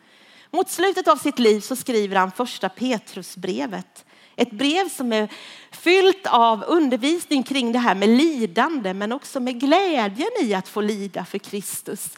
[0.52, 4.06] Mot slutet av sitt liv så skriver han första Petrusbrevet.
[4.36, 5.30] Ett brev som är
[5.72, 10.82] fyllt av undervisning kring det här med lidande men också med glädjen i att få
[10.82, 12.10] lida för Kristus.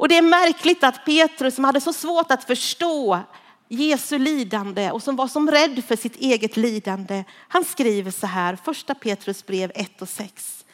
[0.00, 3.20] Och det är märkligt att Petrus som hade så svårt att förstå
[3.68, 7.24] Jesu lidande och som var som rädd för sitt eget lidande.
[7.48, 10.64] Han skriver så här, första Petrus brev 1 och 6.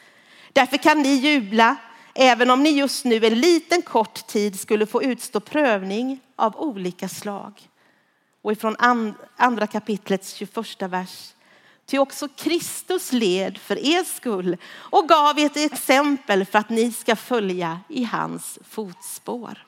[0.53, 1.75] Därför kan ni jubla
[2.15, 7.09] även om ni just nu en liten kort tid skulle få utstå prövning av olika
[7.09, 7.53] slag.
[8.41, 8.75] Och ifrån
[9.37, 11.33] andra kapitlets 21 vers.
[11.89, 16.91] Ty också Kristus led för er skull och gav er ett exempel för att ni
[16.91, 19.67] ska följa i hans fotspår.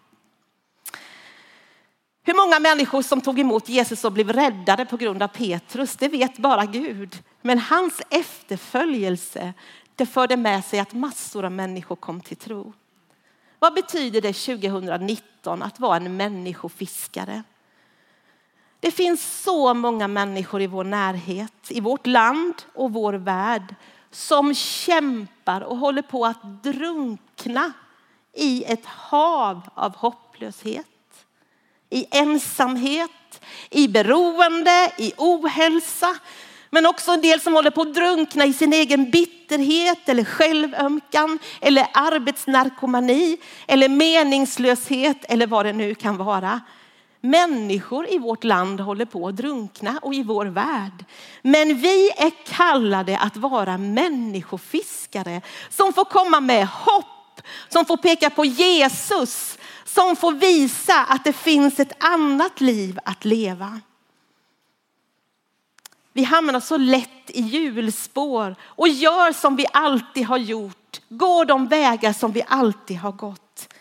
[2.23, 6.07] Hur många människor som tog emot Jesus och blev räddade på grund av Petrus, det
[6.07, 7.23] vet bara Gud.
[7.41, 9.53] Men hans efterföljelse,
[9.95, 12.73] det förde med sig att massor av människor kom till tro.
[13.59, 17.43] Vad betyder det 2019 att vara en människofiskare?
[18.79, 23.75] Det finns så många människor i vår närhet, i vårt land och vår värld
[24.11, 27.73] som kämpar och håller på att drunkna
[28.33, 30.85] i ett hav av hopplöshet.
[31.89, 36.15] I ensamhet, i beroende, i ohälsa.
[36.69, 41.39] Men också en del som håller på att drunkna i sin egen bitterhet eller självömkan
[41.61, 46.61] eller arbetsnarkomani eller meningslöshet eller vad det nu kan vara.
[47.21, 51.05] Människor i vårt land håller på att drunkna och i vår värld.
[51.41, 58.29] Men vi är kallade att vara människofiskare som får komma med hopp, som får peka
[58.29, 63.81] på Jesus, som får visa att det finns ett annat liv att leva.
[66.13, 71.67] Vi hamnar så lätt i hjulspår och gör som vi alltid har gjort, går de
[71.67, 73.73] vägar som vi alltid har gått.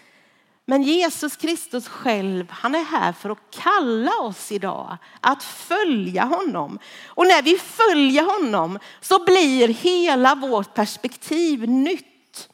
[0.71, 6.79] Men Jesus Kristus själv, han är här för att kalla oss idag att följa honom.
[7.07, 12.49] Och när vi följer honom så blir hela vårt perspektiv nytt.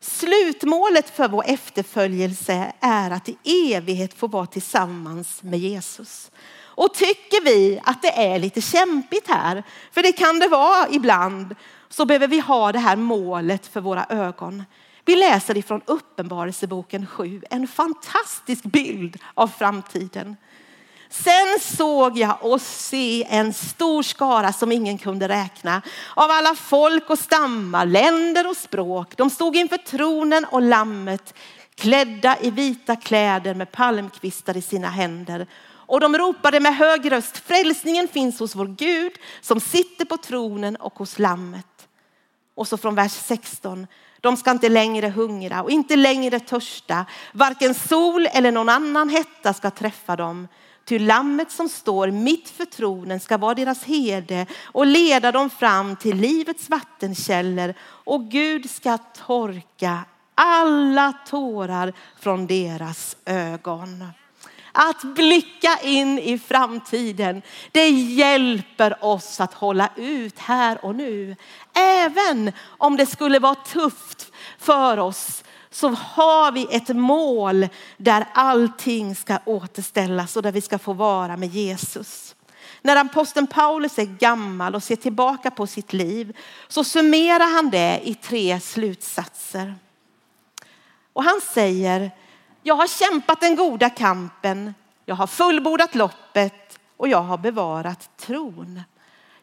[0.00, 6.30] Slutmålet för vår efterföljelse är att i evighet få vara tillsammans med Jesus.
[6.58, 9.62] Och tycker vi att det är lite kämpigt här,
[9.92, 11.56] för det kan det vara ibland,
[11.88, 14.64] så behöver vi ha det här målet för våra ögon.
[15.04, 20.36] Vi läser ifrån Uppenbarelseboken 7, en fantastisk bild av framtiden.
[21.08, 25.82] Sen såg jag och se en stor skara som ingen kunde räkna
[26.14, 29.16] av alla folk och stammar, länder och språk.
[29.16, 31.34] De stod inför tronen och lammet
[31.74, 35.46] klädda i vita kläder med palmkvistar i sina händer.
[35.62, 40.76] Och de ropade med hög röst, frälsningen finns hos vår Gud som sitter på tronen
[40.76, 41.88] och hos lammet.
[42.54, 43.86] Och så från vers 16.
[44.20, 47.06] De ska inte längre hungra och inte längre törsta.
[47.32, 50.48] Varken sol eller någon annan hetta ska träffa dem.
[50.84, 55.96] Ty lammet som står mitt för tronen ska vara deras herde och leda dem fram
[55.96, 57.74] till livets vattenkällor.
[57.82, 59.98] Och Gud ska torka
[60.34, 64.06] alla tårar från deras ögon
[64.72, 67.42] att blicka in i framtiden.
[67.72, 71.36] Det hjälper oss att hålla ut här och nu.
[71.74, 79.16] Även om det skulle vara tufft för oss så har vi ett mål där allting
[79.16, 82.34] ska återställas och där vi ska få vara med Jesus.
[82.82, 86.36] När aposteln Paulus är gammal och ser tillbaka på sitt liv
[86.68, 89.74] så summerar han det i tre slutsatser.
[91.12, 92.10] Och han säger,
[92.62, 94.74] jag har kämpat den goda kampen,
[95.06, 98.82] jag har fullbordat loppet och jag har bevarat tron.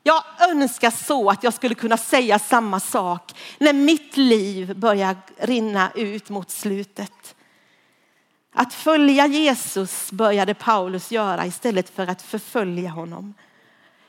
[0.03, 5.91] Jag önskar så att jag skulle kunna säga samma sak när mitt liv börjar rinna
[5.95, 7.35] ut mot slutet.
[8.53, 13.33] Att följa Jesus började Paulus göra istället för att förfölja honom.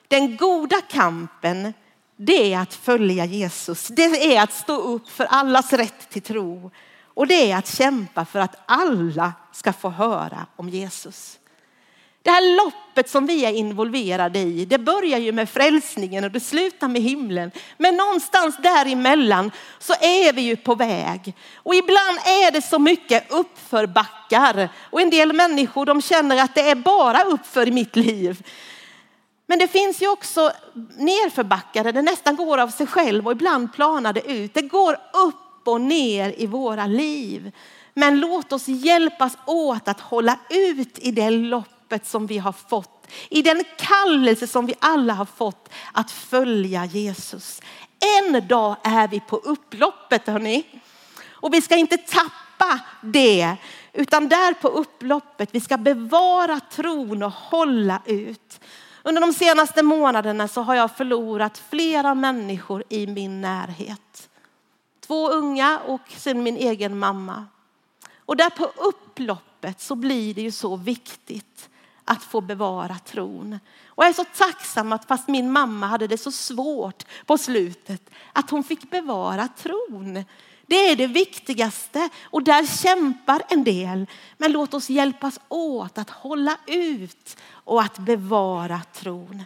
[0.09, 1.74] Den goda kampen,
[2.16, 3.88] det är att följa Jesus.
[3.88, 6.70] Det är att stå upp för allas rätt till tro.
[7.18, 11.38] Och det är att kämpa för att alla ska få höra om Jesus.
[12.22, 16.40] Det här loppet som vi är involverade i, det börjar ju med frälsningen och det
[16.40, 17.50] slutar med himlen.
[17.78, 21.34] Men någonstans däremellan så är vi ju på väg.
[21.54, 24.68] Och ibland är det så mycket uppförbackar.
[24.90, 28.46] Och en del människor de känner att det är bara uppför i mitt liv.
[29.46, 30.52] Men det finns ju också
[30.96, 34.54] nerförbackar där det nästan går av sig själv och ibland planar det ut.
[34.54, 37.52] Det går upp och ner i våra liv.
[37.94, 43.06] Men låt oss hjälpas åt att hålla ut i det loppet som vi har fått,
[43.28, 47.60] i den kallelse som vi alla har fått att följa Jesus.
[48.20, 50.66] En dag är vi på upploppet hörni.
[51.40, 53.56] Och vi ska inte tappa det,
[53.92, 58.60] utan där på upploppet, vi ska bevara tron och hålla ut.
[59.02, 64.28] Under de senaste månaderna så har jag förlorat flera människor i min närhet.
[65.09, 67.46] Två unga och sen min egen mamma.
[68.18, 71.68] Och där på upploppet så blir det ju så viktigt
[72.04, 73.59] att få bevara tron.
[73.86, 78.11] Och jag är så tacksam att fast min mamma hade det så svårt på slutet,
[78.32, 80.24] att hon fick bevara tron.
[80.66, 84.06] Det är det viktigaste och där kämpar en del.
[84.36, 89.44] Men låt oss hjälpas åt att hålla ut och att bevara tron.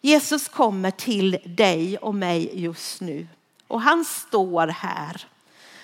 [0.00, 3.26] Jesus kommer till dig och mig just nu
[3.68, 5.26] och han står här.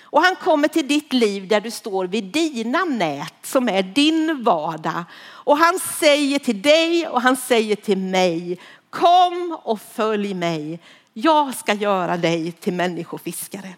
[0.03, 4.43] Och han kommer till ditt liv där du står vid dina nät som är din
[4.43, 5.05] vardag.
[5.22, 8.59] Och han säger till dig och han säger till mig,
[8.91, 10.81] kom och följ mig.
[11.12, 13.74] Jag ska göra dig till människofiskare.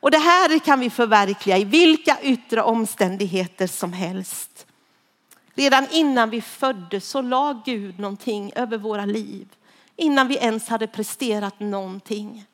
[0.00, 4.66] Och det här kan vi förverkliga i vilka yttre omständigheter som helst.
[5.54, 9.48] Redan innan vi föddes så la Gud någonting över våra liv.
[9.96, 12.44] Innan vi ens hade presterat någonting.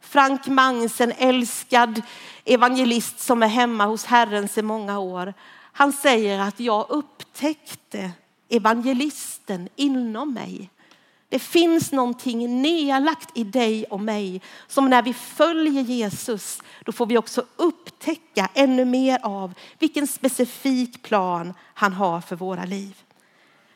[0.00, 2.02] Frank Mangs, en älskad
[2.44, 5.34] evangelist som är hemma hos Herren sedan många år.
[5.72, 8.10] Han säger att jag upptäckte
[8.48, 10.70] evangelisten inom mig.
[11.28, 17.06] Det finns någonting nedlagt i dig och mig som när vi följer Jesus, då får
[17.06, 22.96] vi också upptäcka ännu mer av vilken specifik plan han har för våra liv.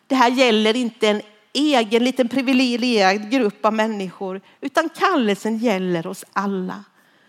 [0.06, 1.22] Det här gäller inte en
[1.54, 6.84] egen liten privilegierad grupp av människor, utan kallelsen gäller oss alla.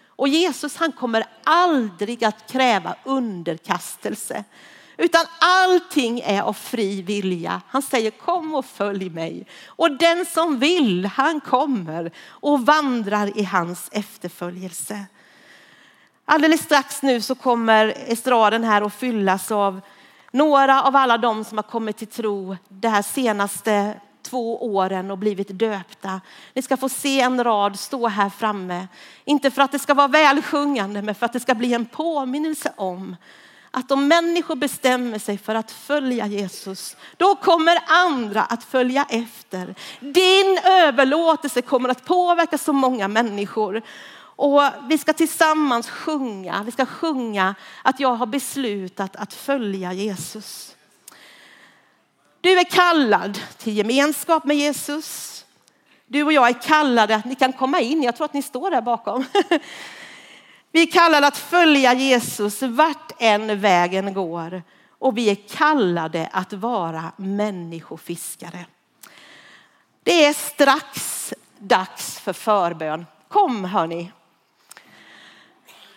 [0.07, 4.43] Och Jesus han kommer aldrig att kräva underkastelse.
[4.97, 7.61] Utan allting är av fri vilja.
[7.67, 9.47] Han säger kom och följ mig.
[9.65, 15.05] Och den som vill han kommer och vandrar i hans efterföljelse.
[16.25, 19.81] Alldeles strax nu så kommer estraden här att fyllas av
[20.31, 23.93] några av alla de som har kommit till tro det här senaste
[24.25, 26.21] två åren och blivit döpta.
[26.53, 28.87] Ni ska få se en rad stå här framme.
[29.25, 32.73] Inte för att det ska vara välsjungande, men för att det ska bli en påminnelse
[32.75, 33.15] om
[33.71, 39.75] att om människor bestämmer sig för att följa Jesus, då kommer andra att följa efter.
[39.99, 43.81] Din överlåtelse kommer att påverka så många människor.
[44.37, 50.74] Och vi ska tillsammans sjunga, vi ska sjunga att jag har beslutat att följa Jesus.
[52.45, 55.45] Du är kallad till gemenskap med Jesus.
[56.07, 58.03] Du och jag är kallade att ni kan komma in.
[58.03, 59.25] Jag tror att ni står där bakom.
[60.71, 64.63] Vi är kallade att följa Jesus vart än vägen går.
[64.89, 68.65] Och vi är kallade att vara människofiskare.
[70.03, 73.05] Det är strax dags för förbön.
[73.27, 74.11] Kom hörni.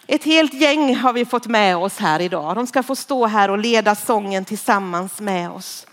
[0.07, 2.55] Ett helt gäng har vi fått med oss här idag.
[2.55, 5.87] De ska få stå här och leda sången tillsammans med oss.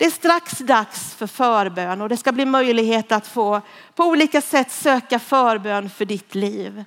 [0.00, 3.60] Det är strax dags för förbön och det ska bli möjlighet att få
[3.94, 6.84] på olika sätt söka förbön för ditt liv.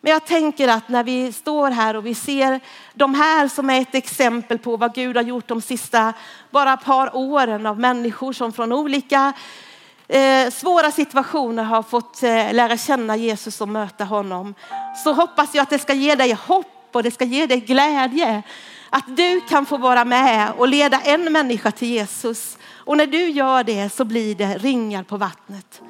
[0.00, 2.60] Men jag tänker att när vi står här och vi ser
[2.94, 6.12] de här som är ett exempel på vad Gud har gjort de sista
[6.50, 9.32] bara par åren av människor som från olika
[10.08, 14.54] eh, svåra situationer har fått eh, lära känna Jesus och möta honom.
[15.04, 18.42] Så hoppas jag att det ska ge dig hopp och det ska ge dig glädje.
[18.90, 22.58] Att du kan få vara med och leda en människa till Jesus.
[22.72, 25.82] Och när du gör det så blir det ringar på vattnet.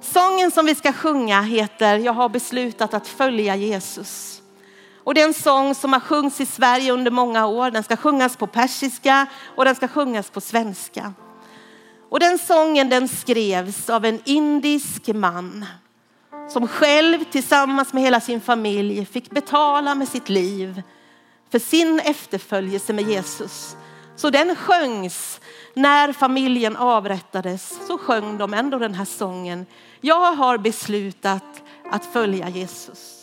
[0.00, 4.42] Sången som vi ska sjunga heter Jag har beslutat att följa Jesus.
[5.04, 7.70] Och det är en sång som har sjungits i Sverige under många år.
[7.70, 9.26] Den ska sjungas på persiska
[9.56, 11.12] och den ska sjungas på svenska.
[12.10, 15.66] Och den sången den skrevs av en indisk man
[16.48, 20.82] som själv tillsammans med hela sin familj fick betala med sitt liv
[21.54, 23.76] för sin efterföljelse med Jesus.
[24.16, 25.40] Så den sjöngs
[25.74, 29.66] när familjen avrättades så sjöng de ändå den här sången.
[30.00, 33.13] Jag har beslutat att följa Jesus.